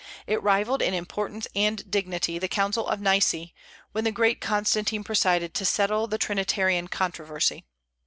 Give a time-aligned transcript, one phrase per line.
[0.25, 3.35] It rivalled in importance and dignity the Council of Nice,
[3.91, 7.65] when the great Constantine presided, to settle the Trinitarian controversy.